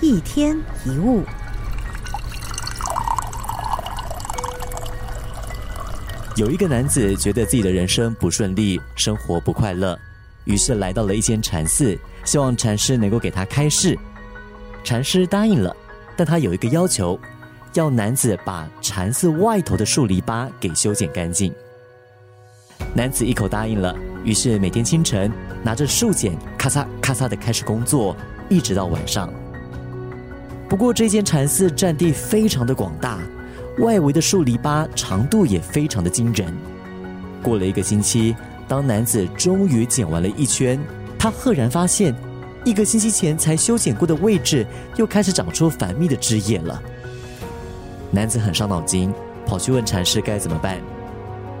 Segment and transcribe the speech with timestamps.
[0.00, 1.22] 一天一物。
[6.36, 9.96] 有一个男子觉得自己的人生不顺利，生活不快乐，
[10.44, 13.96] 于是来到了一间禅寺，希望禅师能够给他开示。
[14.82, 15.74] 禅师答应了，
[16.16, 17.18] 但他有一个要求，
[17.74, 21.54] 要男子把禅寺外头的树篱笆给修剪干净。
[22.92, 25.30] 男子一口答应了，于是每天清晨
[25.62, 28.16] 拿着树剪，咔嚓咔嚓的开始工作，
[28.48, 29.32] 一直到晚上。
[30.74, 33.20] 不过这间禅寺占地非常的广大。
[33.78, 36.52] 外围的树篱笆长度也非常的惊人。
[37.44, 38.34] 过了一个星期，
[38.66, 40.76] 当男子终于剪完了一圈，
[41.16, 42.12] 他赫然发现，
[42.64, 46.82] 一个星期前才修剪过的位置又开始长出繁密的枝叶了。
[48.10, 49.14] 男子很伤脑筋，
[49.46, 50.80] 跑去问禅师该怎么办。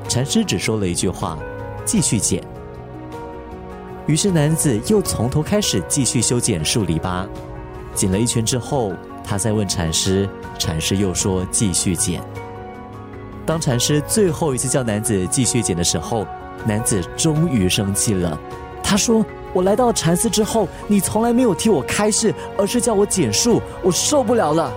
[0.08, 1.38] 禅师只说了一句话
[1.86, 2.42] ：“继续剪。”
[4.08, 7.28] 于是男子又从头开始继续修剪树篱笆，
[7.94, 8.92] 剪了一圈之后。
[9.26, 12.20] 他再问禅师，禅师又说继续剪。
[13.46, 16.26] 当禅师最后一次叫男子继续剪的时候，
[16.66, 18.38] 男子终于生气了。
[18.82, 24.70] 他说：“我来到禅寺之后，你从来没有替我开示，而是叫我剪树，我受不了了。”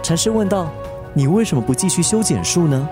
[0.00, 0.70] 禅师问道
[1.12, 2.88] ：“你为什么不继续修剪树呢？”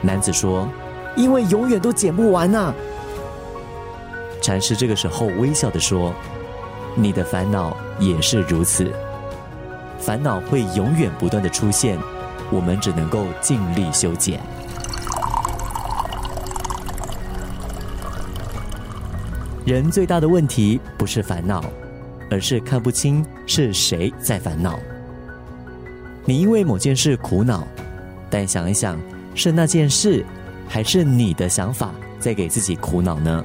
[0.00, 0.68] 男子说
[1.16, 2.72] ：“因为永远都剪不完呐。”
[4.40, 6.14] 禅师这个时候微笑的说
[6.96, 8.90] ：“你的烦恼也是如此。”
[10.00, 11.98] 烦恼会永远不断的出现，
[12.50, 14.40] 我们只能够尽力修剪。
[19.64, 21.64] 人最大的问题不是烦恼，
[22.30, 24.78] 而是看不清是谁在烦恼。
[26.24, 27.66] 你因为某件事苦恼，
[28.30, 28.96] 但想一想，
[29.34, 30.24] 是那件事，
[30.68, 33.44] 还是你的想法在给自己苦恼呢？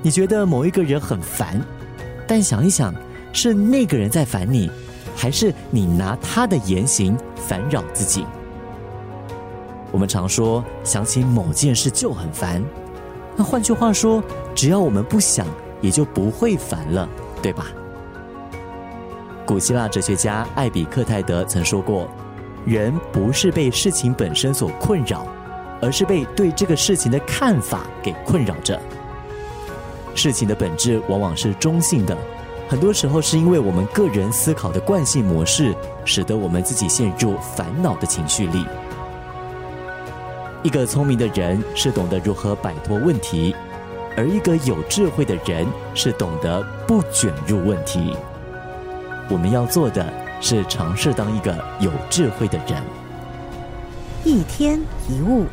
[0.00, 1.60] 你觉得某一个人很烦，
[2.26, 2.94] 但想一想，
[3.32, 4.70] 是那个人在烦你。
[5.16, 8.26] 还是你拿他的言行烦扰自己？
[9.92, 12.60] 我们常说想起某件事就很烦，
[13.36, 14.20] 那换句话说，
[14.56, 15.46] 只要我们不想，
[15.80, 17.08] 也就不会烦了，
[17.40, 17.66] 对吧？
[19.46, 22.08] 古希腊哲学家艾比克泰德曾说过
[22.66, 25.28] ：“人不是被事情本身所困扰，
[25.80, 28.80] 而是被对这个事情的看法给困扰着。
[30.14, 32.16] 事情的本质往往是中性的。”
[32.66, 38.64] 很多时候是因为我们个人思考的惯性模式，使得我们自己陷入烦恼的情绪里。
[40.62, 43.54] 一个聪明的人是懂得如何摆脱问题，
[44.16, 48.16] 而一个有智慧的人是懂得不卷入问题。
[49.28, 50.10] 我们要做的
[50.40, 52.82] 是尝试当一个有智慧的人。
[54.24, 55.44] 一天一物。